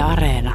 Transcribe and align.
Yle 0.00 0.08
Areena. 0.08 0.54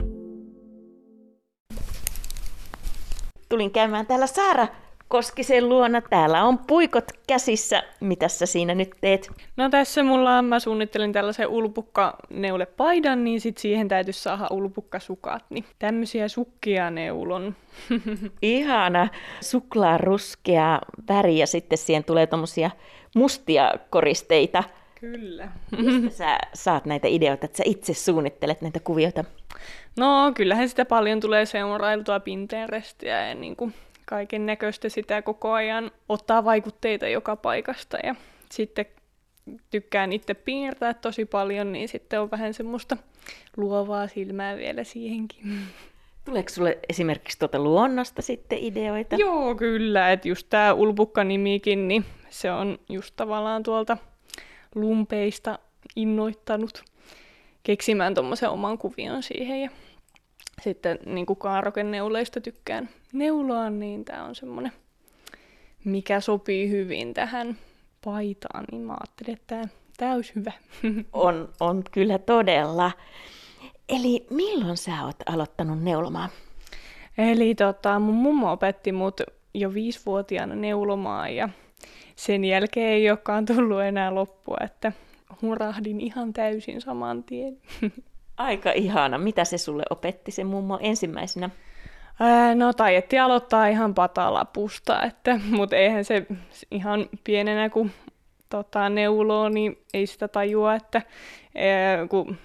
Tulin 3.50 3.72
käymään 3.72 4.06
täällä 4.06 4.28
Saara 4.28 4.68
Koskisen 5.08 5.70
luona. 5.70 6.02
Täällä 6.02 6.44
on 6.44 6.58
puikot 6.58 7.12
käsissä. 7.28 7.84
Mitä 8.02 8.28
sä 8.28 8.46
siinä 8.46 8.76
nyt 8.76 8.90
teet? 9.02 9.32
No 9.58 9.70
tässä 9.70 10.04
mulla 10.04 10.38
on, 10.38 10.46
mä 10.46 10.60
suunnittelin 10.60 11.14
tällaisen 11.14 11.48
ulpukkaneulepaidan, 11.48 13.24
niin 13.24 13.42
sit 13.42 13.58
siihen 13.58 13.88
täytyisi 13.88 14.22
saada 14.22 14.48
ulpukkasukat. 14.52 15.44
Niin 15.50 15.66
tämmöisiä 15.80 16.28
sukkia 16.28 16.90
neulon. 16.90 17.56
Ihana 18.42 19.08
suklaaruskea 19.42 20.82
väri 21.10 21.38
ja 21.38 21.48
sitten 21.48 21.78
siihen 21.78 22.04
tulee 22.04 22.28
tommosia 22.28 22.72
mustia 23.16 23.74
koristeita. 23.90 24.64
Kyllä. 25.00 25.50
Mistä 25.78 26.10
sä 26.10 26.38
saat 26.54 26.86
näitä 26.86 27.08
ideoita, 27.08 27.46
että 27.46 27.58
sä 27.58 27.64
itse 27.66 27.94
suunnittelet 27.94 28.62
näitä 28.62 28.80
kuvioita? 28.80 29.24
No 29.98 30.32
kyllähän 30.36 30.70
sitä 30.70 30.86
paljon 30.86 31.20
tulee 31.20 31.46
seurailtua 31.46 32.20
Pinterestiä 32.20 33.28
ja 33.28 33.36
niin 33.36 33.56
kuin 33.56 33.74
kaiken 34.06 34.46
näköistä 34.46 34.90
sitä 34.90 35.22
koko 35.22 35.52
ajan 35.52 35.92
ottaa 36.10 36.46
vaikutteita 36.46 37.08
joka 37.08 37.36
paikasta 37.36 37.98
ja 38.04 38.16
sitten 38.52 38.86
tykkään 39.70 40.14
itse 40.14 40.34
piirtää 40.34 40.94
tosi 40.94 41.26
paljon, 41.26 41.72
niin 41.72 41.88
sitten 41.88 42.22
on 42.22 42.32
vähän 42.32 42.54
semmoista 42.54 42.98
luovaa 43.58 44.08
silmää 44.08 44.58
vielä 44.58 44.84
siihenkin. 44.84 45.40
Tuleeko 46.26 46.50
sulle 46.50 46.80
esimerkiksi 46.90 47.40
tuota 47.40 47.60
luonnosta 47.60 48.22
sitten 48.22 48.58
ideoita? 48.58 49.16
Joo, 49.16 49.56
kyllä. 49.56 50.12
Että 50.12 50.28
just 50.28 50.48
tämä 50.50 50.74
Ulpukka-nimikin, 50.74 51.88
niin 51.88 52.06
se 52.30 52.52
on 52.52 52.80
just 52.90 53.14
tavallaan 53.16 53.64
tuolta 53.64 53.98
lumpeista 54.76 55.60
innoittanut 55.96 56.84
keksimään 57.64 58.14
tuommoisen 58.14 58.50
oman 58.50 58.78
kuvion 58.78 59.24
siihen. 59.24 59.62
Ja 59.62 59.70
sitten 60.62 61.00
niin 61.06 61.26
kuin 61.26 61.40
kaarokenneuleista 61.40 62.42
tykkään 62.42 62.90
neuloa, 63.14 63.70
niin 63.70 64.06
tämä 64.06 64.24
on 64.24 64.36
semmoinen, 64.36 64.72
mikä 65.86 66.20
sopii 66.20 66.70
hyvin 66.70 67.14
tähän 67.14 67.58
paitaan, 68.06 68.66
niin 68.72 68.82
mä 68.82 68.94
ajattelin, 68.94 69.40
että 69.40 69.68
tämä 69.98 70.14
olisi 70.14 70.36
hyvä. 70.36 70.52
On, 71.14 71.50
on 71.60 71.84
kyllä 71.92 72.20
todella. 72.20 72.92
Eli 73.90 74.26
milloin 74.30 74.78
sä 74.78 75.06
oot 75.06 75.16
aloittanut 75.26 75.84
neulomaan? 75.84 76.30
Eli 77.18 77.56
tota, 77.56 78.00
mun 78.00 78.16
mummo 78.16 78.52
opetti 78.52 78.92
mut 78.92 79.22
jo 79.54 79.74
viisivuotiaana 79.74 80.56
neulomaan 80.56 81.36
ja 81.36 81.50
sen 82.16 82.46
jälkeen 82.46 82.90
ei 82.90 83.10
olekaan 83.10 83.46
tullut 83.46 83.82
enää 83.82 84.16
loppua, 84.16 84.58
että 84.64 84.92
hurahdin 85.42 86.02
ihan 86.02 86.34
täysin 86.34 86.82
saman 86.82 87.24
tien. 87.24 87.58
Aika 88.38 88.72
ihana. 88.72 89.18
Mitä 89.18 89.46
se 89.46 89.58
sulle 89.58 89.84
opetti 89.90 90.32
se 90.32 90.44
mummo 90.44 90.80
ensimmäisenä? 90.82 91.50
Ää, 92.20 92.56
no 92.56 92.74
taidettiin 92.74 93.22
aloittaa 93.22 93.68
ihan 93.68 93.94
patalapusta, 93.94 95.04
että, 95.04 95.40
mutta 95.50 95.76
eihän 95.76 96.06
se 96.06 96.26
ihan 96.72 97.10
pienenä 97.24 97.70
kun 97.70 97.92
tota, 98.50 98.90
neuloo, 98.90 99.50
niin 99.50 99.78
ei 99.94 100.08
sitä 100.08 100.28
tajua, 100.28 100.76
että 100.76 101.02
ää, 101.56 102.08
kun 102.08 102.38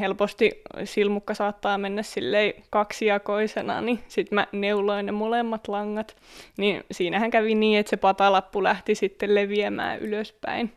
helposti 0.00 0.62
silmukka 0.84 1.34
saattaa 1.34 1.78
mennä 1.78 2.02
silleen 2.02 2.54
kaksijakoisena, 2.70 3.80
niin 3.80 3.98
sitten 4.08 4.34
mä 4.34 4.46
neuloin 4.52 5.06
ne 5.06 5.12
molemmat 5.12 5.68
langat. 5.68 6.16
Niin 6.58 6.84
siinähän 6.90 7.30
kävi 7.30 7.54
niin, 7.54 7.78
että 7.78 7.90
se 7.90 7.96
patalappu 7.96 8.62
lähti 8.62 8.94
sitten 8.94 9.34
leviämään 9.34 9.98
ylöspäin. 9.98 10.72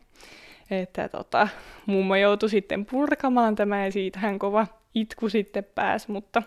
Että 0.70 1.08
tota, 1.08 1.48
mummo 1.86 2.16
joutui 2.16 2.50
sitten 2.50 2.86
purkamaan 2.86 3.54
tämä 3.54 3.84
ja 3.84 3.92
siitähän 3.92 4.38
kova 4.38 4.66
itku 4.94 5.28
sitten 5.28 5.64
pääsi, 5.64 6.10
mutta 6.10 6.42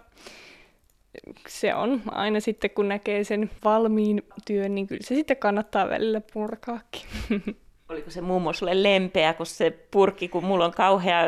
se 1.47 1.75
on 1.75 2.01
aina 2.11 2.39
sitten, 2.39 2.69
kun 2.69 2.87
näkee 2.87 3.23
sen 3.23 3.49
valmiin 3.63 4.21
työn, 4.45 4.75
niin 4.75 4.87
kyllä 4.87 5.03
se 5.03 5.15
sitten 5.15 5.37
kannattaa 5.37 5.89
välillä 5.89 6.21
purkaakin. 6.33 7.01
Oliko 7.89 8.09
se 8.09 8.21
mummo 8.21 8.53
sulle 8.53 8.83
lempeä, 8.83 9.33
kun 9.33 9.45
se 9.45 9.71
purki, 9.91 10.27
kun 10.27 10.45
mulla 10.45 10.65
on 10.65 10.71
kauhea 10.71 11.23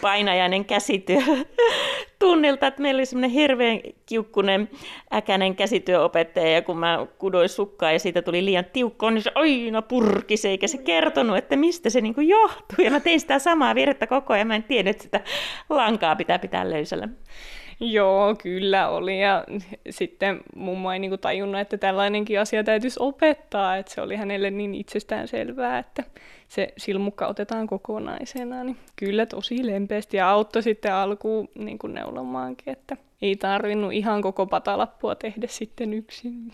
painajainen 0.00 0.64
käsityö 0.64 1.20
tunnilta, 2.18 2.66
että 2.66 2.82
meillä 2.82 2.98
oli 2.98 3.06
semmoinen 3.06 3.30
hirveän 3.30 3.80
kiukkunen 4.06 4.70
äkäinen 5.14 5.56
käsityöopettaja, 5.56 6.50
ja 6.50 6.62
kun 6.62 6.78
mä 6.78 7.06
kudoin 7.18 7.48
sukkaa 7.48 7.92
ja 7.92 7.98
siitä 7.98 8.22
tuli 8.22 8.44
liian 8.44 8.64
tiukkoa, 8.72 9.10
niin 9.10 9.22
se 9.22 9.32
aina 9.34 9.82
purkisi, 9.82 10.48
eikä 10.48 10.66
se 10.66 10.78
kertonut, 10.78 11.36
että 11.36 11.56
mistä 11.56 11.90
se 11.90 12.00
niin 12.00 12.28
johtuu. 12.28 12.84
Ja 12.84 12.90
mä 12.90 13.00
tein 13.00 13.20
sitä 13.20 13.38
samaa 13.38 13.74
virhettä 13.74 14.06
koko 14.06 14.32
ajan, 14.32 14.46
mä 14.46 14.56
en 14.56 14.62
tiedä, 14.62 14.90
että 14.90 15.02
sitä 15.02 15.20
lankaa 15.68 16.16
pitää 16.16 16.38
pitää 16.38 16.70
löysällä. 16.70 17.08
Joo, 17.80 18.34
kyllä 18.42 18.88
oli. 18.88 19.20
Ja 19.20 19.44
sitten 19.90 20.40
mummo 20.56 20.92
ei 20.92 20.98
niinku 20.98 21.16
tajunnut, 21.16 21.60
että 21.60 21.78
tällainenkin 21.78 22.40
asia 22.40 22.64
täytyisi 22.64 23.00
opettaa. 23.02 23.76
Että 23.76 23.94
se 23.94 24.00
oli 24.00 24.16
hänelle 24.16 24.50
niin 24.50 24.74
itsestään 24.74 25.28
selvää, 25.28 25.78
että 25.78 26.04
se 26.48 26.72
silmukka 26.76 27.26
otetaan 27.26 27.66
kokonaisena. 27.66 28.64
Niin 28.64 28.76
kyllä 28.96 29.26
tosi 29.26 29.66
lempeästi 29.66 30.16
ja 30.16 30.30
auttoi 30.30 30.62
sitten 30.62 30.94
alkuun 30.94 31.48
niin 31.58 31.78
kuin 31.78 31.94
neulomaankin, 31.94 32.72
että 32.72 32.96
ei 33.22 33.36
tarvinnut 33.36 33.92
ihan 33.92 34.22
koko 34.22 34.46
patalappua 34.46 35.14
tehdä 35.14 35.46
sitten 35.46 35.94
yksin. 35.94 36.52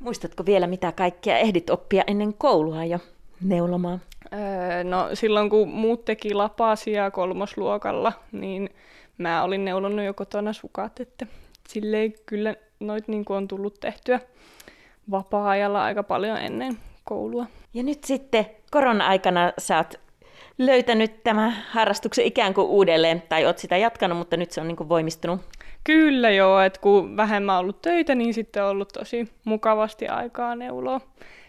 Muistatko 0.00 0.46
vielä, 0.46 0.66
mitä 0.66 0.92
kaikkea 0.92 1.38
ehdit 1.38 1.70
oppia 1.70 2.04
ennen 2.06 2.34
koulua 2.34 2.84
jo 2.84 2.98
neulomaan? 3.40 4.00
Öö, 4.32 4.84
no 4.84 5.08
silloin 5.14 5.50
kun 5.50 5.68
muut 5.68 6.04
teki 6.04 6.34
lapasia 6.34 7.10
kolmosluokalla, 7.10 8.12
niin 8.32 8.70
mä 9.18 9.42
olin 9.42 9.64
neulonnut 9.64 10.04
jo 10.04 10.14
kotona 10.14 10.52
sukat, 10.52 11.00
että 11.00 11.26
silleen 11.68 12.14
kyllä 12.26 12.54
noit 12.80 13.08
niin 13.08 13.24
on 13.28 13.48
tullut 13.48 13.80
tehtyä 13.80 14.20
vapaa-ajalla 15.10 15.84
aika 15.84 16.02
paljon 16.02 16.38
ennen 16.38 16.78
koulua. 17.04 17.46
Ja 17.74 17.82
nyt 17.82 18.04
sitten 18.04 18.46
korona-aikana 18.70 19.52
sä 19.58 19.76
oot 19.76 19.94
löytänyt 20.58 21.22
tämä 21.22 21.52
harrastuksen 21.70 22.24
ikään 22.24 22.54
kuin 22.54 22.66
uudelleen, 22.66 23.22
tai 23.28 23.46
oot 23.46 23.58
sitä 23.58 23.76
jatkanut, 23.76 24.18
mutta 24.18 24.36
nyt 24.36 24.50
se 24.50 24.60
on 24.60 24.68
niin 24.68 24.76
kuin 24.76 24.88
voimistunut. 24.88 25.40
Kyllä 25.84 26.30
joo, 26.30 26.60
että 26.60 26.80
kun 26.80 27.16
vähemmän 27.16 27.58
ollut 27.58 27.82
töitä, 27.82 28.14
niin 28.14 28.34
sitten 28.34 28.64
on 28.64 28.70
ollut 28.70 28.88
tosi 28.88 29.28
mukavasti 29.44 30.08
aikaa 30.08 30.54
neuloa 30.54 31.00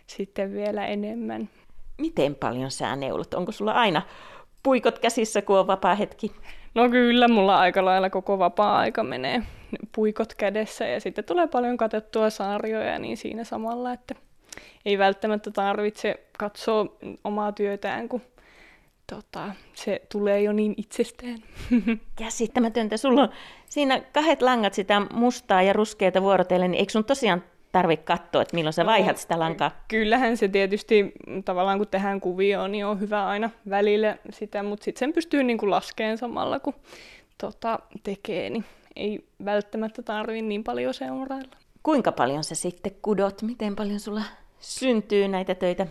sitten 0.08 0.54
vielä 0.54 0.86
enemmän. 0.86 1.50
Miten 1.98 2.36
paljon 2.36 2.72
sä 2.72 2.96
neulot? 2.96 3.34
Onko 3.34 3.52
sulla 3.52 3.72
aina 3.72 4.02
puikot 4.64 5.00
käsissä, 5.00 5.42
kun 5.42 5.60
on 5.60 5.68
vapaa 5.68 5.96
hetki? 5.96 6.32
No 6.76 6.90
kyllä, 6.90 7.28
mulla 7.28 7.60
aika 7.60 7.86
lailla 7.86 8.10
koko 8.10 8.40
vapaa-aika 8.40 9.04
menee 9.04 9.44
puikot 9.96 10.34
kädessä 10.34 10.88
ja 10.88 11.00
sitten 11.00 11.24
tulee 11.24 11.48
paljon 11.48 11.78
katettua 11.78 12.30
sarjoja, 12.30 13.00
niin 13.00 13.18
siinä 13.18 13.44
samalla, 13.44 13.94
että 13.94 14.16
ei 14.86 14.98
välttämättä 14.98 15.52
tarvitse 15.52 16.28
katsoa 16.40 16.86
omaa 17.24 17.52
työtään, 17.52 18.10
kun 18.10 18.22
tota, 19.14 19.52
se 19.74 20.02
tulee 20.12 20.42
jo 20.42 20.54
niin 20.54 20.74
itsestään. 20.78 21.38
Käsittämätöntä. 22.16 22.98
Sulla 22.98 23.22
on 23.22 23.30
siinä 23.66 24.02
kahdet 24.14 24.42
langat 24.42 24.74
sitä 24.74 25.02
mustaa 25.14 25.62
ja 25.62 25.74
ruskeita 25.74 26.22
vuorotellen, 26.22 26.72
niin 26.72 26.80
eikö 26.80 26.92
sun 26.92 27.06
tosiaan 27.06 27.44
tarvitse 27.72 28.06
katsoa, 28.06 28.42
että 28.42 28.56
milloin 28.56 28.74
sä 28.74 28.84
no, 28.84 28.90
vaihdat 28.90 29.18
sitä 29.18 29.40
lankaa? 29.40 29.72
Kyllähän 29.88 30.38
se 30.38 30.48
tietysti 30.48 31.12
tavallaan 31.46 31.78
kun 31.78 31.88
tehdään 31.88 32.22
kuvioon, 32.22 32.72
niin 32.72 32.86
on 32.86 33.00
hyvä 33.00 33.28
aina 33.28 33.50
välillä 33.70 34.18
sitä, 34.30 34.64
mutta 34.64 34.84
sitten 34.84 35.00
sen 35.00 35.14
pystyy 35.14 35.44
niin 35.44 35.58
kuin 35.58 35.70
laskeen 35.70 36.18
samalla 36.18 36.60
kun 36.60 36.74
tota, 37.38 37.80
tekee, 38.04 38.50
niin 38.50 38.66
ei 38.96 39.26
välttämättä 39.46 40.02
tarvitse 40.02 40.42
niin 40.42 40.64
paljon 40.64 40.94
seurailla. 40.94 41.56
Kuinka 41.84 42.12
paljon 42.12 42.44
sä 42.44 42.56
sitten 42.56 42.92
kudot? 43.02 43.42
Miten 43.42 43.76
paljon 43.76 44.00
sulla 44.00 44.22
syntyy 44.60 45.28
näitä 45.28 45.56
töitä? 45.56 45.88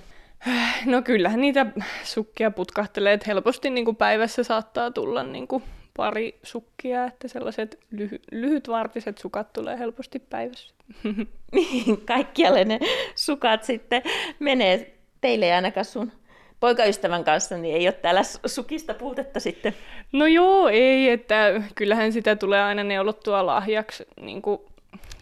No 0.85 1.03
kyllähän 1.03 1.41
niitä 1.41 1.67
sukkia 2.05 2.51
putkahtelee, 2.51 3.13
että 3.13 3.25
helposti 3.27 3.71
niin 3.71 3.85
kuin 3.85 3.97
päivässä 3.97 4.43
saattaa 4.43 4.91
tulla 4.91 5.23
niin 5.23 5.49
kuin 5.49 5.63
pari 5.97 6.39
sukkia, 6.43 7.05
että 7.05 7.29
sellaiset 7.29 7.79
lyhy- 7.95 8.21
lyhytvartiset 8.33 9.19
sukat 9.19 9.53
tulee 9.53 9.79
helposti 9.79 10.19
päivässä. 10.19 10.75
Mihin 11.53 12.01
kaikkialle 12.01 12.65
ne 12.65 12.79
sukat 13.15 13.65
sitten 13.65 14.03
menee? 14.39 14.93
Teille 15.21 15.47
ei 15.47 15.53
ainakaan 15.53 15.85
sun 15.85 16.13
poikaystävän 16.61 17.25
kanssa, 17.25 17.59
niin 17.59 17.77
ei 17.77 17.87
ole 17.87 17.93
täällä 17.93 18.23
sukista 18.47 18.95
puutetta 18.95 19.41
sitten. 19.41 19.75
No 20.13 20.27
joo, 20.27 20.69
ei, 20.69 21.11
että 21.11 21.63
kyllähän 21.75 22.13
sitä 22.13 22.37
tulee 22.37 22.63
aina 22.63 22.85
neulottua 22.85 23.47
lahjaksi 23.47 24.07
niin 24.21 24.43
kuin 24.43 24.61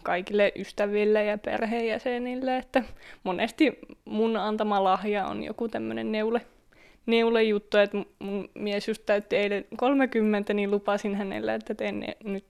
kaikille 0.03 0.51
ystäville 0.55 1.23
ja 1.23 1.37
perheenjäsenille, 1.37 2.57
että 2.57 2.83
monesti 3.23 3.79
mun 4.05 4.37
antama 4.37 4.83
lahja 4.83 5.25
on 5.25 5.43
joku 5.43 5.67
tämmöinen 5.67 6.11
neule, 6.11 6.41
neulejuttu, 7.05 7.77
että 7.77 7.97
mun 8.19 8.49
mies 8.53 8.87
just 8.87 9.03
täytti 9.05 9.35
eilen 9.35 9.65
30, 9.77 10.53
niin 10.53 10.71
lupasin 10.71 11.15
hänelle, 11.15 11.55
että 11.55 11.75
teen 11.75 11.99
ne, 11.99 12.17
nyt 12.23 12.45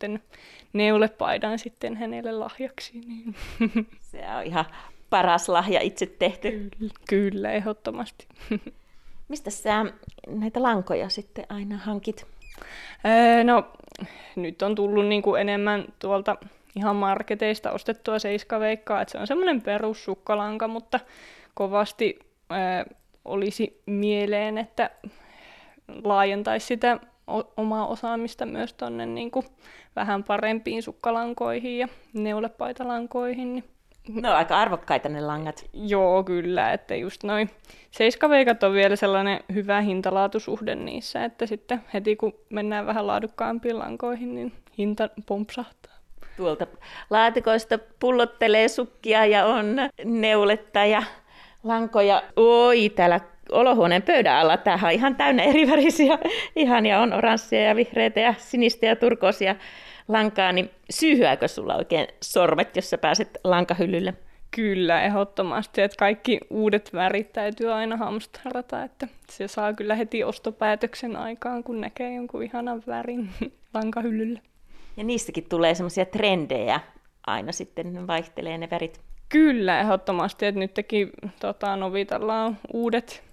neulepaidan 0.73 1.59
sitten 1.59 1.97
hänelle 1.97 2.31
lahjaksi. 2.31 2.99
Niin. 2.99 3.35
Se 4.11 4.21
on 4.37 4.43
ihan 4.43 4.65
paras 5.09 5.49
lahja 5.49 5.81
itse 5.81 6.05
tehty. 6.05 6.69
Kyllä, 6.77 6.93
kyllä 7.09 7.51
ehdottomasti. 7.51 8.27
Mistä 9.27 9.49
sä 9.49 9.85
näitä 10.27 10.61
lankoja 10.61 11.09
sitten 11.09 11.45
aina 11.49 11.77
hankit? 11.77 12.25
Öö, 13.05 13.43
no 13.43 13.67
nyt 14.35 14.61
on 14.61 14.75
tullut 14.75 15.05
niin 15.05 15.21
kuin 15.21 15.41
enemmän 15.41 15.85
tuolta 15.99 16.37
ihan 16.75 16.95
marketeista 16.95 17.71
ostettua 17.71 18.19
seiskaveikkaa, 18.19 19.01
että 19.01 19.11
se 19.11 19.17
on 19.17 19.27
semmoinen 19.27 19.61
perussukkalanka, 19.61 20.67
mutta 20.67 20.99
kovasti 21.53 22.19
ää, 22.49 22.85
olisi 23.25 23.81
mieleen, 23.85 24.57
että 24.57 24.89
laajentaisi 26.03 26.67
sitä 26.67 26.99
o- 27.27 27.53
omaa 27.57 27.87
osaamista 27.87 28.45
myös 28.45 28.73
tuonne 28.73 29.05
niin 29.05 29.31
vähän 29.95 30.23
parempiin 30.23 30.83
sukkalankoihin 30.83 31.77
ja 31.77 31.87
neulepaitalankoihin. 32.13 33.53
Niin 33.53 33.63
No 34.07 34.33
aika 34.33 34.57
arvokkaita 34.57 35.09
ne 35.09 35.21
langat. 35.21 35.65
Joo, 35.73 36.23
kyllä, 36.23 36.73
että 36.73 36.95
just 36.95 37.23
noin 37.23 37.49
seiskaveikat 37.91 38.63
on 38.63 38.73
vielä 38.73 38.95
sellainen 38.95 39.39
hyvä 39.53 39.81
hintalaatusuhde 39.81 40.75
niissä, 40.75 41.25
että 41.25 41.45
sitten 41.45 41.83
heti 41.93 42.15
kun 42.15 42.33
mennään 42.49 42.85
vähän 42.85 43.07
laadukkaampiin 43.07 43.79
lankoihin, 43.79 44.35
niin 44.35 44.53
hinta 44.77 45.09
pompsahtaa. 45.25 45.95
Tuolta 46.37 46.67
laatikoista 47.09 47.79
pullottelee 47.99 48.67
sukkia 48.67 49.25
ja 49.25 49.45
on 49.45 49.75
neuletta 50.05 50.85
ja 50.85 51.03
lankoja. 51.65 52.23
Oi, 52.35 52.89
täällä 52.89 53.19
olohuoneen 53.51 54.01
pöydän 54.01 54.35
alla. 54.35 54.57
Tämähän 54.57 54.89
on 54.89 54.95
ihan 54.95 55.15
täynnä 55.15 55.43
erivärisiä. 55.43 56.17
Ihania 56.55 56.99
on 56.99 57.13
oranssia 57.13 57.61
ja 57.63 57.75
vihreitä 57.75 58.19
ja 58.19 58.33
sinistä 58.37 58.85
ja 58.85 58.95
turkoosia 58.95 59.55
lankaa. 60.07 60.51
Niin 60.51 60.69
syyhyääkö 60.89 61.47
sulla 61.47 61.75
oikein 61.75 62.07
sormet, 62.21 62.75
jos 62.75 62.89
sä 62.89 62.97
pääset 62.97 63.37
lankahyllylle? 63.43 64.13
Kyllä, 64.51 65.01
ehdottomasti. 65.01 65.81
Että 65.81 65.97
kaikki 65.97 66.39
uudet 66.49 66.93
värit 66.93 67.33
täytyy 67.33 67.73
aina 67.73 67.97
hamstrata, 67.97 68.83
että 68.83 69.07
se 69.29 69.47
saa 69.47 69.73
kyllä 69.73 69.95
heti 69.95 70.23
ostopäätöksen 70.23 71.15
aikaan, 71.15 71.63
kun 71.63 71.81
näkee 71.81 72.15
jonkun 72.15 72.43
ihanan 72.43 72.83
värin 72.87 73.29
lankahyllyllä. 73.73 74.39
Ja 74.97 75.03
niistäkin 75.03 75.49
tulee 75.49 75.75
semmoisia 75.75 76.05
trendejä 76.05 76.79
aina 77.27 77.51
sitten, 77.51 78.07
vaihtelee 78.07 78.57
ne 78.57 78.67
värit. 78.71 79.04
Kyllä, 79.29 79.79
ehdottomasti. 79.79 80.45
Että 80.45 80.59
nytkin 80.59 81.09
tota, 81.39 81.75
Novitalla 81.75 82.43
on 82.43 82.57
uudet 82.73 83.23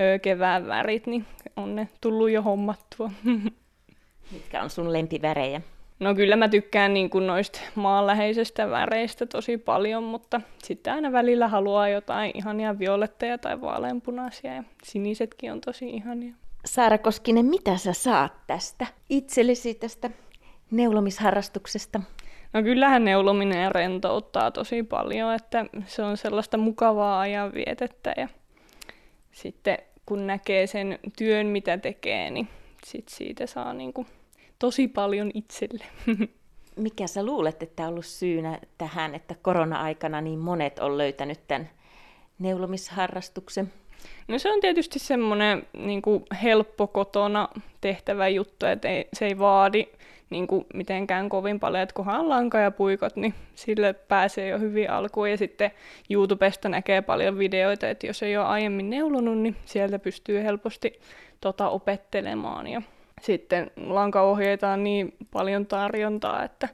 ö, 0.00 0.18
kevään 0.18 0.66
värit, 0.66 1.06
niin 1.06 1.26
on 1.56 1.76
ne 1.76 1.88
tullut 2.00 2.30
jo 2.30 2.42
hommattua. 2.42 3.10
Mitkä 4.32 4.62
on 4.62 4.70
sun 4.70 4.92
lempivärejä? 4.92 5.60
No 6.00 6.14
kyllä 6.14 6.36
mä 6.36 6.48
tykkään 6.48 6.94
niin 6.94 7.10
kuin 7.10 7.26
noista 7.26 7.60
maanläheisestä 7.74 8.70
väreistä 8.70 9.26
tosi 9.26 9.58
paljon, 9.58 10.02
mutta 10.02 10.40
sitten 10.62 10.92
aina 10.92 11.12
välillä 11.12 11.48
haluaa 11.48 11.88
jotain 11.88 12.30
ihania 12.34 12.78
violetteja 12.78 13.38
tai 13.38 13.60
vaaleanpunaisia 13.60 14.54
ja 14.54 14.64
sinisetkin 14.84 15.52
on 15.52 15.60
tosi 15.60 15.88
ihania. 15.88 16.34
Saara 16.64 16.98
Koskinen, 16.98 17.46
mitä 17.46 17.76
sä 17.76 17.92
saat 17.92 18.32
tästä 18.46 18.86
itsellesi 19.08 19.74
tästä 19.74 20.10
neulomisharrastuksesta? 20.70 22.00
No 22.52 22.62
kyllähän 22.62 23.04
neulominen 23.04 23.72
rentouttaa 23.72 24.50
tosi 24.50 24.82
paljon, 24.82 25.34
että 25.34 25.66
se 25.86 26.02
on 26.02 26.16
sellaista 26.16 26.56
mukavaa 26.56 27.20
ajanvietettä 27.20 28.14
ja 28.16 28.28
sitten 29.32 29.78
kun 30.06 30.26
näkee 30.26 30.66
sen 30.66 30.98
työn, 31.18 31.46
mitä 31.46 31.78
tekee, 31.78 32.30
niin 32.30 32.48
sit 32.84 33.08
siitä 33.08 33.46
saa 33.46 33.72
niinku 33.72 34.06
tosi 34.58 34.88
paljon 34.88 35.30
itselle. 35.34 35.84
Mikä 36.76 37.06
sä 37.06 37.24
luulet, 37.24 37.62
että 37.62 37.82
on 37.82 37.88
ollut 37.88 38.06
syynä 38.06 38.58
tähän, 38.78 39.14
että 39.14 39.34
korona-aikana 39.42 40.20
niin 40.20 40.38
monet 40.38 40.78
on 40.78 40.98
löytänyt 40.98 41.40
tämän 41.48 41.70
neulomisharrastuksen? 42.38 43.72
No 44.28 44.38
se 44.38 44.52
on 44.52 44.60
tietysti 44.60 44.98
semmoinen 44.98 45.66
niin 45.78 46.02
helppo 46.42 46.86
kotona 46.86 47.48
tehtävä 47.80 48.28
juttu, 48.28 48.66
että 48.66 48.88
ei, 48.88 49.08
se 49.12 49.26
ei 49.26 49.38
vaadi 49.38 49.86
niin 50.30 50.46
kuin 50.46 50.66
mitenkään 50.74 51.28
kovin 51.28 51.60
paljon, 51.60 51.82
että 51.82 51.94
kunhan 51.94 52.28
lanka 52.28 52.58
ja 52.58 52.70
puikot, 52.70 53.16
niin 53.16 53.34
sille 53.54 53.92
pääsee 53.92 54.48
jo 54.48 54.58
hyvin 54.58 54.90
alkuun. 54.90 55.30
Ja 55.30 55.36
sitten 55.36 55.70
YouTubesta 56.10 56.68
näkee 56.68 57.02
paljon 57.02 57.38
videoita, 57.38 57.88
että 57.88 58.06
jos 58.06 58.22
ei 58.22 58.36
ole 58.36 58.46
aiemmin 58.46 58.90
neulonut, 58.90 59.38
niin 59.38 59.56
sieltä 59.64 59.98
pystyy 59.98 60.42
helposti 60.42 61.00
tota 61.40 61.68
opettelemaan. 61.68 62.66
Ja 62.66 62.82
sitten 63.20 63.70
lankaohjeita 63.76 64.68
on 64.68 64.84
niin 64.84 65.14
paljon 65.32 65.66
tarjontaa, 65.66 66.44
että 66.44 66.68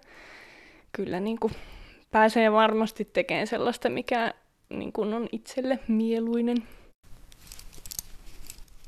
kyllä 0.93 1.21
niin 1.21 1.39
kuin 1.41 1.53
pääsee 2.11 2.53
varmasti 2.53 3.05
tekemään 3.13 3.47
sellaista, 3.47 3.89
mikä 3.89 4.35
niin 4.69 4.93
kuin 4.93 5.15
on 5.15 5.29
itselle 5.33 5.79
mieluinen. 5.89 6.57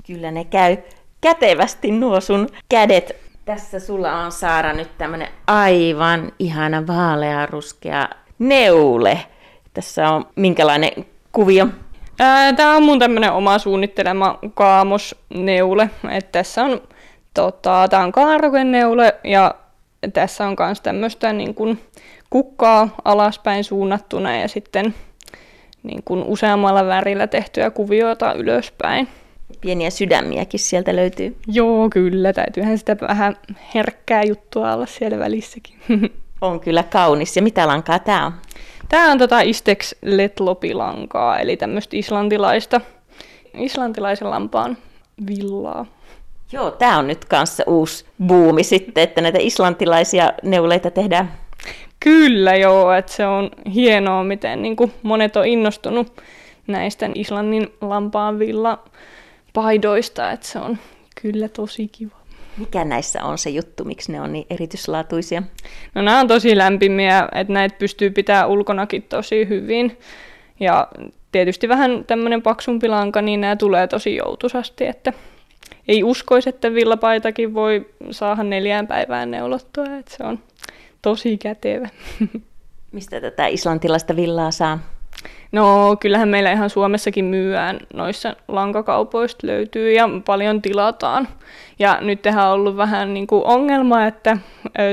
Kyllä 0.07 0.31
ne 0.31 0.45
käy 0.45 0.77
kätevästi 1.21 1.91
nuo 1.91 2.21
sun 2.21 2.49
kädet. 2.69 3.24
Tässä 3.45 3.79
sulla 3.79 4.13
on 4.13 4.31
Saara 4.31 4.73
nyt 4.73 4.97
tämmönen 4.97 5.27
aivan 5.47 6.31
ihana 6.39 6.87
vaalearuskea 6.87 8.09
neule. 8.39 9.19
Tässä 9.73 10.09
on 10.09 10.25
minkälainen 10.35 10.91
kuvio? 11.31 11.67
Tämä 12.55 12.75
on 12.75 12.83
mun 12.83 12.99
tämmönen 12.99 13.31
oma 13.31 13.57
suunnittelema 13.57 14.39
kaamosneule. 14.53 15.89
Et 16.11 16.31
tässä 16.31 16.63
on, 16.63 16.81
tota, 17.33 17.87
tää 17.89 18.03
on 18.03 18.11
kaarokeneule 18.11 19.15
ja 19.23 19.55
tässä 20.13 20.47
on 20.47 20.55
myös 20.59 20.81
tämmöistä 20.81 21.33
niin 21.33 21.55
kuin 21.55 21.83
kukkaa 22.29 22.89
alaspäin 23.03 23.63
suunnattuna 23.63 24.35
ja 24.37 24.47
sitten 24.47 24.95
niin 25.83 26.03
kuin 26.03 26.23
useammalla 26.23 26.85
värillä 26.85 27.27
tehtyä 27.27 27.71
kuvioita 27.71 28.33
ylöspäin 28.33 29.07
pieniä 29.65 29.89
sydämiäkin 29.89 30.59
sieltä 30.59 30.95
löytyy. 30.95 31.35
Joo, 31.47 31.89
kyllä. 31.89 32.33
Täytyyhän 32.33 32.77
sitä 32.77 32.97
vähän 33.01 33.35
herkkää 33.75 34.23
juttua 34.23 34.73
olla 34.73 34.85
siellä 34.85 35.19
välissäkin. 35.19 35.75
on 36.41 36.59
kyllä 36.59 36.83
kaunis. 36.83 37.35
Ja 37.35 37.41
mitä 37.41 37.67
lankaa 37.67 37.99
tämä 37.99 38.25
on? 38.25 38.33
Tämä 38.89 39.11
on 39.11 39.17
tota 39.17 39.41
Istex 39.41 39.93
Letlopi-lankaa, 40.01 41.39
eli 41.39 41.57
tämmöistä 41.57 41.97
islantilaista, 41.97 42.81
islantilaisen 43.57 44.29
lampaan 44.29 44.77
villaa. 45.27 45.85
Joo, 46.51 46.71
tämä 46.71 46.97
on 46.97 47.07
nyt 47.07 47.25
kanssa 47.25 47.63
uusi 47.67 48.05
buumi 48.27 48.63
sitten, 48.63 49.03
että 49.03 49.21
näitä 49.21 49.37
islantilaisia 49.41 50.33
neuleita 50.43 50.91
tehdään. 50.91 51.31
Kyllä 51.99 52.55
joo, 52.55 52.93
että 52.93 53.11
se 53.11 53.25
on 53.25 53.49
hienoa, 53.73 54.23
miten 54.23 54.61
niin 54.61 54.75
kuin 54.75 54.93
monet 55.03 55.35
on 55.35 55.45
innostunut 55.45 56.21
näistä 56.67 57.09
Islannin 57.15 57.73
lampaan 57.81 58.39
villa 58.39 58.83
paidoista, 59.55 60.31
että 60.31 60.47
se 60.47 60.59
on 60.59 60.77
kyllä 61.21 61.49
tosi 61.49 61.87
kiva. 61.87 62.15
Mikä 62.57 62.85
näissä 62.85 63.23
on 63.23 63.37
se 63.37 63.49
juttu, 63.49 63.83
miksi 63.83 64.11
ne 64.11 64.21
on 64.21 64.33
niin 64.33 64.45
erityislaatuisia? 64.49 65.43
No 65.95 66.01
nämä 66.01 66.19
on 66.19 66.27
tosi 66.27 66.57
lämpimiä, 66.57 67.29
että 67.35 67.53
näitä 67.53 67.75
pystyy 67.79 68.09
pitämään 68.09 68.49
ulkonakin 68.49 69.03
tosi 69.03 69.49
hyvin. 69.49 69.97
Ja 70.59 70.87
tietysti 71.31 71.69
vähän 71.69 72.05
tämmöinen 72.07 72.41
paksumpi 72.41 72.87
lanka, 72.87 73.21
niin 73.21 73.41
nämä 73.41 73.55
tulee 73.55 73.87
tosi 73.87 74.15
joutusasti, 74.15 74.85
että 74.85 75.13
ei 75.87 76.03
uskoisi, 76.03 76.49
että 76.49 76.73
villapaitakin 76.73 77.53
voi 77.53 77.89
saada 78.11 78.43
neljään 78.43 78.87
päivään 78.87 79.31
neulottua, 79.31 79.83
että 79.99 80.17
se 80.17 80.23
on 80.23 80.39
tosi 81.01 81.37
kätevä. 81.37 81.89
Mistä 82.91 83.21
tätä 83.21 83.47
islantilaista 83.47 84.15
villaa 84.15 84.51
saa? 84.51 84.79
No 85.55 85.95
kyllähän 85.99 86.29
meillä 86.29 86.51
ihan 86.51 86.69
Suomessakin 86.69 87.25
myyään 87.25 87.79
noissa 87.93 88.35
lankakaupoista 88.47 89.47
löytyy 89.47 89.91
ja 89.91 90.09
paljon 90.25 90.61
tilataan. 90.61 91.27
Ja 91.79 91.97
nyt 92.01 92.25
on 92.25 92.47
ollut 92.47 92.77
vähän 92.77 93.13
niin 93.13 93.27
kuin 93.27 93.45
ongelma, 93.45 94.05
että 94.05 94.37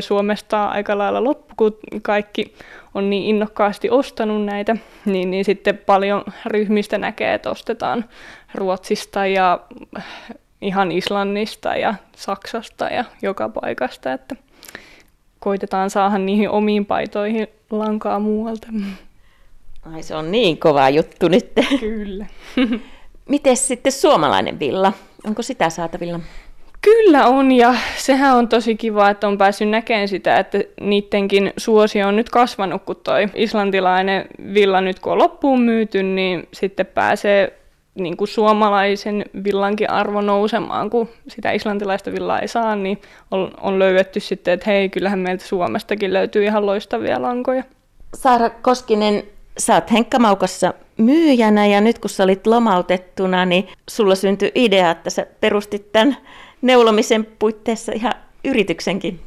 Suomesta 0.01 0.63
on 0.63 0.69
aika 0.69 0.99
lailla 0.99 1.25
loppu, 1.25 1.55
kun 1.57 1.79
kaikki 2.03 2.55
on 2.95 3.11
niin 3.11 3.23
innokkaasti 3.23 3.91
ostanut 3.91 4.45
näitä, 4.45 4.77
niin, 5.05 5.31
niin 5.31 5.45
sitten 5.45 5.79
paljon 5.79 6.25
ryhmistä 6.47 6.99
näkee, 6.99 7.35
että 7.35 7.51
ostetaan 7.51 8.05
Ruotsista 8.55 9.27
ja 9.27 9.61
ihan 10.61 10.93
Islannista 10.93 11.77
ja 11.77 11.95
Saksasta 12.17 12.85
ja 12.85 13.05
joka 13.23 13.49
paikasta, 13.49 14.13
että 14.13 14.37
koitetaan 15.39 15.91
saada 15.91 16.19
niihin 16.19 16.51
omiin 16.51 16.87
paitoihin 16.87 17.49
lankaa 17.71 18.19
muualta. 18.19 18.67
Ai 19.83 20.03
se 20.03 20.15
on 20.15 20.33
niin 20.33 20.59
kova 20.59 20.89
juttu 20.89 21.29
nyt. 21.29 21.53
Kyllä. 21.81 22.27
Miten 23.29 23.57
sitten 23.57 23.93
suomalainen 23.93 24.59
villa? 24.59 24.93
Onko 25.27 25.43
sitä 25.43 25.71
saatavilla? 25.71 26.21
Kyllä 26.81 27.27
on 27.27 27.53
ja 27.53 27.75
sehän 27.97 28.37
on 28.37 28.49
tosi 28.49 28.77
kiva, 28.77 29.11
että 29.11 29.29
on 29.29 29.39
päässyt 29.39 29.69
näkemään 29.69 30.09
sitä, 30.09 30.37
että 30.37 30.59
niidenkin 30.81 31.53
suosio 31.57 32.09
on 32.09 32.17
nyt 32.17 32.31
kasvanut, 32.31 32.83
kun 32.83 32.97
toi 32.97 33.29
islantilainen 33.35 34.25
villa 34.55 34.81
nyt 34.81 34.99
kun 34.99 35.13
on 35.13 35.19
loppuun 35.19 35.61
myyty, 35.61 36.03
niin 36.03 36.49
sitten 36.53 36.87
pääsee 36.87 37.59
niin 37.95 38.17
kuin 38.17 38.29
suomalaisen 38.29 39.25
villankin 39.45 39.91
arvo 39.91 40.21
nousemaan, 40.21 40.91
kun 40.91 41.09
sitä 41.29 41.53
islantilaista 41.53 42.13
villaa 42.13 42.41
ei 42.41 42.49
saa, 42.49 42.77
niin 42.77 43.01
on, 43.31 43.51
on 43.61 43.79
löydetty 43.79 44.21
sitten, 44.21 44.55
että 44.55 44.71
hei, 44.71 44.89
kyllähän 44.89 45.19
meiltä 45.19 45.45
Suomestakin 45.45 46.13
löytyy 46.13 46.45
ihan 46.45 46.67
loistavia 46.67 47.23
lankoja. 47.23 47.65
Saara 48.15 48.51
Koskinen, 48.51 49.23
sä 49.59 49.75
oot 49.75 49.93
Henkka 49.93 50.19
Maukassa 50.19 50.75
myyjänä 50.97 51.67
ja 51.67 51.81
nyt 51.81 51.99
kun 51.99 52.11
sä 52.11 52.25
olit 52.25 52.47
lomautettuna, 52.47 53.45
niin 53.45 53.69
sulla 53.91 54.15
syntyi 54.15 54.53
idea, 54.55 54.91
että 54.91 55.11
sä 55.11 55.27
perustit 55.41 55.93
tämän 55.93 56.17
neulomisen 56.63 57.27
puitteissa 57.39 57.93
ihan 57.93 58.13
yrityksenkin. 58.45 59.21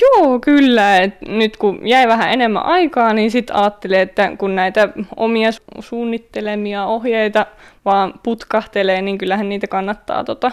Joo, 0.00 0.40
kyllä. 0.40 0.98
Et 0.98 1.14
nyt 1.28 1.56
kun 1.56 1.88
jäi 1.88 2.08
vähän 2.08 2.32
enemmän 2.32 2.64
aikaa, 2.64 3.12
niin 3.12 3.30
sitten 3.30 3.56
ajattelin, 3.56 3.98
että 3.98 4.36
kun 4.38 4.56
näitä 4.56 4.88
omia 5.16 5.50
suunnittelemia 5.80 6.84
ohjeita 6.86 7.46
vaan 7.84 8.14
putkahtelee, 8.22 9.02
niin 9.02 9.18
kyllähän 9.18 9.48
niitä 9.48 9.66
kannattaa 9.66 10.24
tota, 10.24 10.50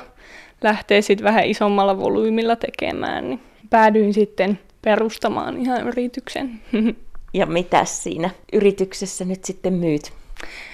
lähteä 0.64 1.02
sitten 1.02 1.24
vähän 1.24 1.46
isommalla 1.46 2.00
volyymilla 2.00 2.56
tekemään. 2.56 3.30
Niin 3.30 3.40
päädyin 3.70 4.14
sitten 4.14 4.60
perustamaan 4.82 5.58
ihan 5.58 5.88
yrityksen. 5.88 6.62
Ja 7.34 7.46
mitä 7.46 7.86
siinä 7.86 8.30
yrityksessä 8.54 9.26
nyt 9.26 9.46
sitten 9.46 9.74
myyt? 9.74 10.14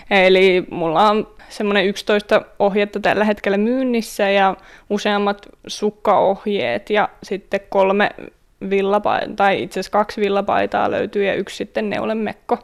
Eli 0.09 0.65
mulla 0.71 1.09
on 1.09 1.27
semmoinen 1.50 1.85
11 1.85 2.41
ohjetta 2.59 3.00
tällä 3.00 3.25
hetkellä 3.25 3.57
myynnissä 3.57 4.29
ja 4.29 4.55
useammat 4.89 5.45
sukkaohjeet 5.67 6.89
ja 6.89 7.09
sitten 7.24 7.59
kolme 7.69 8.09
villapaitaa, 8.69 9.35
tai 9.35 9.63
itse 9.63 9.79
asiassa 9.79 9.91
kaksi 9.91 10.21
villapaitaa 10.21 10.91
löytyy 10.91 11.25
ja 11.25 11.33
yksi 11.33 11.55
sitten 11.55 11.89
neulemekko 11.89 12.57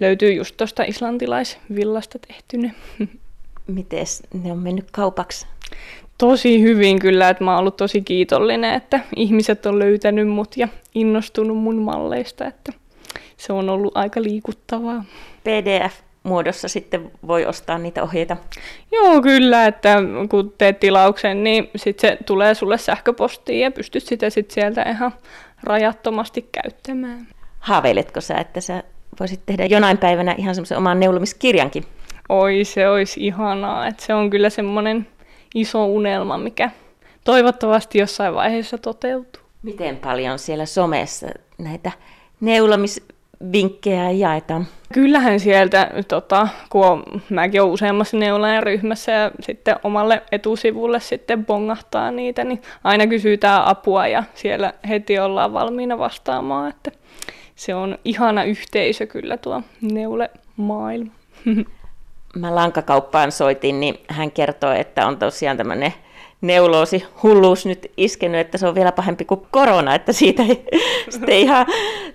löytyy 0.00 0.32
just 0.32 0.56
tuosta 0.56 0.82
islantilaisvillasta 0.82 2.18
tehtynä. 2.18 2.70
Miten 3.66 4.06
ne 4.42 4.52
on 4.52 4.58
mennyt 4.58 4.90
kaupaksi? 4.90 5.46
Tosi 6.18 6.62
hyvin 6.62 6.98
kyllä, 6.98 7.28
että 7.28 7.44
mä 7.44 7.50
oon 7.50 7.60
ollut 7.60 7.76
tosi 7.76 8.02
kiitollinen, 8.02 8.74
että 8.74 9.00
ihmiset 9.16 9.66
on 9.66 9.78
löytänyt 9.78 10.28
mut 10.28 10.56
ja 10.56 10.68
innostunut 10.94 11.56
mun 11.56 11.76
malleista, 11.76 12.46
että 12.46 12.72
se 13.36 13.52
on 13.52 13.68
ollut 13.68 13.96
aika 13.96 14.22
liikuttavaa. 14.22 15.04
PDF-muodossa 15.44 16.68
sitten 16.68 17.10
voi 17.26 17.46
ostaa 17.46 17.78
niitä 17.78 18.02
ohjeita? 18.02 18.36
Joo, 18.92 19.22
kyllä, 19.22 19.66
että 19.66 19.96
kun 20.30 20.54
teet 20.58 20.80
tilauksen, 20.80 21.44
niin 21.44 21.70
sitten 21.76 22.10
se 22.10 22.24
tulee 22.24 22.54
sulle 22.54 22.78
sähköpostiin 22.78 23.60
ja 23.60 23.70
pystyt 23.70 24.02
sitä 24.02 24.30
sitten 24.30 24.54
sieltä 24.54 24.82
ihan 24.82 25.12
rajattomasti 25.62 26.48
käyttämään. 26.52 27.28
Haaveiletko 27.60 28.20
sä, 28.20 28.34
että 28.34 28.60
sä 28.60 28.82
voisit 29.20 29.40
tehdä 29.46 29.66
jonain 29.66 29.98
päivänä 29.98 30.34
ihan 30.38 30.54
semmoisen 30.54 30.78
oman 30.78 31.00
neulomiskirjankin? 31.00 31.84
Oi, 32.28 32.64
se 32.64 32.88
olisi 32.88 33.26
ihanaa. 33.26 33.86
Että 33.86 34.04
se 34.04 34.14
on 34.14 34.30
kyllä 34.30 34.50
semmoinen 34.50 35.06
iso 35.54 35.86
unelma, 35.86 36.38
mikä 36.38 36.70
toivottavasti 37.24 37.98
jossain 37.98 38.34
vaiheessa 38.34 38.78
toteutuu. 38.78 39.42
Miten 39.62 39.96
paljon 39.96 40.38
siellä 40.38 40.66
somessa 40.66 41.26
näitä 41.58 41.92
neulomisvinkkejä 43.40 44.10
jaetaan? 44.10 44.66
Kyllähän 44.92 45.40
sieltä, 45.40 45.90
tota, 46.08 46.48
kun 46.70 47.22
mäkin 47.30 47.62
olen 47.62 47.72
useammassa 47.72 48.16
neulajan 48.16 48.62
ryhmässä 48.62 49.12
ja 49.12 49.30
sitten 49.40 49.76
omalle 49.84 50.22
etusivulle 50.32 51.00
sitten 51.00 51.46
bongahtaa 51.46 52.10
niitä, 52.10 52.44
niin 52.44 52.62
aina 52.84 53.06
kysytään 53.06 53.64
apua 53.64 54.06
ja 54.06 54.24
siellä 54.34 54.72
heti 54.88 55.18
ollaan 55.18 55.52
valmiina 55.52 55.98
vastaamaan, 55.98 56.70
että 56.70 56.90
se 57.56 57.74
on 57.74 57.98
ihana 58.04 58.44
yhteisö 58.44 59.06
kyllä 59.06 59.36
tuo 59.36 59.62
neule-maailma. 59.80 61.12
Mä 62.36 62.54
lankakauppaan 62.54 63.32
soitin, 63.32 63.80
niin 63.80 63.98
hän 64.08 64.30
kertoi, 64.30 64.80
että 64.80 65.06
on 65.06 65.18
tosiaan 65.18 65.56
tämmöinen 65.56 65.94
neuloosi 66.40 67.04
hulluus 67.22 67.66
nyt 67.66 67.92
iskenyt, 67.96 68.40
että 68.40 68.58
se 68.58 68.66
on 68.66 68.74
vielä 68.74 68.92
pahempi 68.92 69.24
kuin 69.24 69.40
korona, 69.50 69.94
että 69.94 70.12
siitä 70.12 70.42
ei 70.42 70.64
sitten 71.08 71.34
ihan 71.34 71.66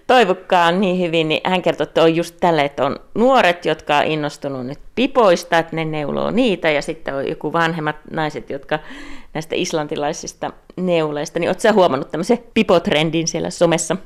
toivukkaan 0.08 0.82
niin 0.82 1.00
hyvin. 1.00 1.30
Niin 1.30 1.42
hän 1.44 1.62
kertoi, 1.62 1.84
että 1.84 2.04
on 2.04 2.16
just 2.16 2.36
tälle, 2.40 2.62
että 2.62 2.86
on 2.86 3.00
nuoret, 3.16 3.66
jotka 3.66 3.98
on 3.98 4.04
innostunut 4.04 4.66
nyt 4.66 4.80
pipoista, 4.96 5.58
että 5.58 5.75
ne 5.75 5.86
neuloo 5.86 6.32
niitä, 6.32 6.72
ja 6.72 6.82
sitten 6.82 7.16
on 7.16 7.28
joku 7.28 7.54
vanhemmat 7.54 7.96
naiset, 8.12 8.50
jotka 8.50 8.80
näistä 9.34 9.56
islantilaisista 9.56 10.51
neuleista. 10.75 11.40
Niin 11.40 11.50
oletko 11.50 11.74
huomannut 11.74 12.12
tämmöisen 12.12 12.40
pipotrendin 12.54 13.28
siellä 13.28 13.50
somessa? 13.50 13.98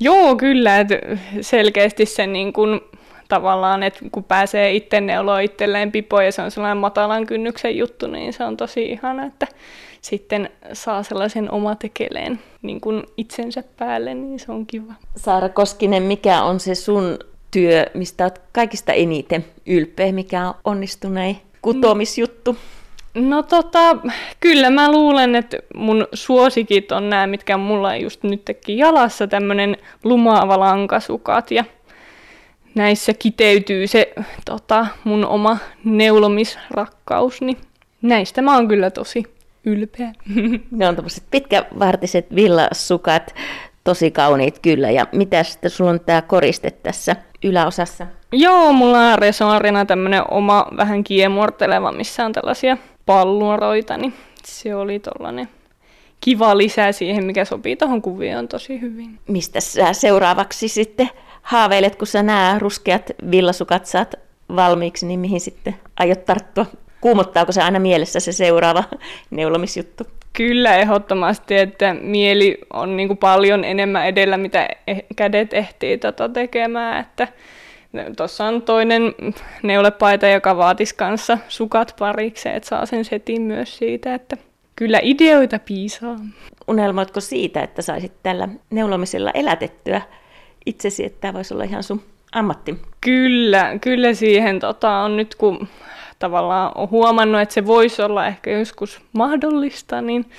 Joo, 0.00 0.36
kyllä. 0.36 0.80
Että 0.80 0.94
selkeästi 1.40 2.06
se 2.06 2.26
niin 2.26 2.52
kuin, 2.52 2.80
tavallaan, 3.32 3.82
että 3.82 4.00
kun 4.12 4.24
pääsee 4.24 4.72
itse 4.72 5.00
neuloa 5.00 5.40
itselleen 5.40 5.92
pipoja 5.92 6.26
ja 6.26 6.32
se 6.32 6.42
on 6.42 6.50
sellainen 6.50 6.76
matalan 6.76 7.26
kynnyksen 7.26 7.78
juttu, 7.78 8.06
niin 8.06 8.32
se 8.32 8.44
on 8.44 8.56
tosi 8.56 8.84
ihana, 8.84 9.24
että 9.24 9.46
sitten 10.00 10.50
saa 10.72 11.02
sellaisen 11.02 11.50
omatekeleen 11.50 12.38
niin 12.62 12.80
kuin 12.80 13.02
itsensä 13.16 13.64
päälle, 13.78 14.14
niin 14.14 14.38
se 14.38 14.52
on 14.52 14.66
kiva. 14.66 14.92
Saara 15.16 15.48
Koskinen, 15.48 16.02
mikä 16.02 16.42
on 16.42 16.60
se 16.60 16.74
sun 16.74 17.18
työ, 17.50 17.86
mistä 17.94 18.24
olet 18.24 18.40
kaikista 18.52 18.92
eniten 18.92 19.44
ylpeä, 19.66 20.12
mikä 20.12 20.48
on 20.48 20.54
onnistunein 20.64 21.36
kutomisjuttu? 21.62 22.56
No 23.14 23.42
tota, 23.42 23.96
kyllä 24.40 24.70
mä 24.70 24.92
luulen, 24.92 25.34
että 25.34 25.56
mun 25.74 26.06
suosikit 26.12 26.92
on 26.92 27.10
nämä, 27.10 27.26
mitkä 27.26 27.56
mulla 27.56 27.88
on 27.88 28.00
just 28.00 28.22
nyt 28.22 28.42
jalassa, 28.68 29.26
tämmönen 29.26 29.76
lumaava 30.04 30.60
lankasukat 30.60 31.50
ja 31.50 31.64
näissä 32.74 33.14
kiteytyy 33.14 33.86
se 33.86 34.12
tota, 34.44 34.86
mun 35.04 35.26
oma 35.26 35.58
neulomisrakkaus, 35.84 37.40
niin 37.40 37.56
näistä 38.02 38.42
mä 38.42 38.54
oon 38.54 38.68
kyllä 38.68 38.90
tosi 38.90 39.24
ylpeä. 39.64 40.12
Ne 40.70 40.88
on 40.88 40.96
tämmöiset 40.96 41.24
pitkävartiset 41.30 42.34
villasukat, 42.34 43.34
tosi 43.84 44.10
kauniit 44.10 44.58
kyllä. 44.58 44.90
Ja 44.90 45.06
mitä 45.12 45.42
sitten 45.42 45.70
sulla 45.70 45.90
on 45.90 46.00
tämä 46.00 46.22
koriste 46.22 46.70
tässä 46.70 47.16
yläosassa? 47.44 48.06
Joo, 48.32 48.72
mulla 48.72 48.98
on 48.98 49.18
resoarina 49.18 49.84
tämmönen 49.84 50.22
oma 50.30 50.66
vähän 50.76 51.04
kiemurteleva, 51.04 51.92
missä 51.92 52.24
on 52.24 52.32
tällaisia 52.32 52.76
palluoroita, 53.06 53.96
niin 53.96 54.14
se 54.44 54.74
oli 54.74 54.98
tollanen 54.98 55.48
kiva 56.20 56.56
lisää 56.56 56.92
siihen, 56.92 57.24
mikä 57.24 57.44
sopii 57.44 57.76
tuohon 57.76 58.02
kuvioon 58.02 58.48
tosi 58.48 58.80
hyvin. 58.80 59.18
Mistä 59.28 59.60
sä 59.60 59.92
seuraavaksi 59.92 60.68
sitten 60.68 61.10
haaveilet, 61.42 61.96
kun 61.96 62.06
sä 62.06 62.22
nämä 62.22 62.58
ruskeat 62.58 63.10
villasukat 63.30 63.86
saat 63.86 64.14
valmiiksi, 64.56 65.06
niin 65.06 65.20
mihin 65.20 65.40
sitten 65.40 65.74
aiot 65.96 66.24
tarttua? 66.24 66.66
Kuumottaako 67.00 67.52
se 67.52 67.62
aina 67.62 67.78
mielessä 67.78 68.20
se 68.20 68.32
seuraava 68.32 68.84
neulomisjuttu? 69.30 70.04
Kyllä, 70.32 70.76
ehdottomasti, 70.76 71.56
että 71.56 71.94
mieli 71.94 72.58
on 72.72 72.96
niin 72.96 73.08
kuin 73.08 73.18
paljon 73.18 73.64
enemmän 73.64 74.06
edellä, 74.06 74.36
mitä 74.36 74.68
eh- 74.90 75.04
kädet 75.16 75.54
ehtii 75.54 75.98
tota 75.98 76.28
tekemään. 76.28 77.00
Että 77.00 77.28
Tuossa 78.16 78.44
on 78.44 78.62
toinen 78.62 79.14
neulepaita, 79.62 80.28
joka 80.28 80.56
vaatisi 80.56 80.94
kanssa 80.94 81.38
sukat 81.48 81.94
pariksi, 81.98 82.48
että 82.48 82.68
saa 82.68 82.86
sen 82.86 83.04
setin 83.04 83.42
myös 83.42 83.78
siitä, 83.78 84.14
että 84.14 84.36
kyllä 84.76 84.98
ideoita 85.02 85.58
piisaa. 85.58 86.16
Unelmoitko 86.68 87.20
siitä, 87.20 87.62
että 87.62 87.82
saisit 87.82 88.12
tällä 88.22 88.48
neulomisella 88.70 89.30
elätettyä 89.30 90.02
itsesi, 90.66 91.04
että 91.04 91.20
tämä 91.20 91.34
voisi 91.34 91.54
olla 91.54 91.64
ihan 91.64 91.82
sun 91.82 92.02
ammatti? 92.32 92.78
Kyllä, 93.00 93.78
kyllä 93.80 94.14
siihen 94.14 94.60
tota, 94.60 94.90
on 94.90 95.16
nyt 95.16 95.34
kun 95.34 95.68
tavallaan 96.18 96.72
on 96.74 96.90
huomannut, 96.90 97.40
että 97.40 97.54
se 97.54 97.66
voisi 97.66 98.02
olla 98.02 98.26
ehkä 98.26 98.50
joskus 98.50 99.00
mahdollista, 99.12 100.02
niin 100.02 100.30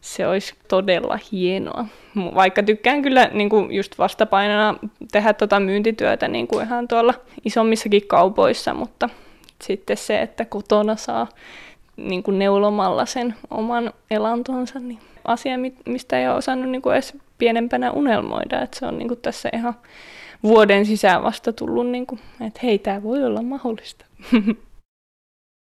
se 0.00 0.26
olisi 0.26 0.54
todella 0.68 1.18
hienoa. 1.32 1.86
Vaikka 2.34 2.62
tykkään 2.62 3.02
kyllä 3.02 3.30
niin 3.32 3.48
kuin 3.48 3.72
just 3.74 3.98
vastapainona 3.98 4.74
tehdä 5.12 5.32
tota 5.32 5.60
myyntityötä 5.60 6.28
niin 6.28 6.48
kuin 6.48 6.66
ihan 6.66 6.88
tuolla 6.88 7.14
isommissakin 7.44 8.06
kaupoissa, 8.06 8.74
mutta 8.74 9.08
sitten 9.62 9.96
se, 9.96 10.22
että 10.22 10.44
kotona 10.44 10.96
saa 10.96 11.26
niin 11.96 12.22
kuin 12.22 12.38
neulomalla 12.38 13.06
sen 13.06 13.34
oman 13.50 13.92
elantonsa, 14.10 14.78
niin 14.78 14.98
asia, 15.24 15.54
mistä 15.86 16.18
ei 16.18 16.28
ole 16.28 16.36
osannut 16.36 16.70
niin 16.70 16.82
kuin 16.82 16.94
edes 16.94 17.16
pienempänä 17.38 17.90
unelmoida. 17.90 18.62
Että 18.62 18.78
se 18.78 18.86
on 18.86 18.98
niin 18.98 19.08
kuin 19.08 19.20
tässä 19.20 19.48
ihan 19.54 19.74
vuoden 20.42 20.86
sisään 20.86 21.22
vasta 21.22 21.52
tullut, 21.52 21.86
niin 21.86 22.06
kuin, 22.06 22.20
että 22.46 22.60
hei, 22.62 22.78
tämä 22.78 23.02
voi 23.02 23.24
olla 23.24 23.42
mahdollista. 23.42 24.04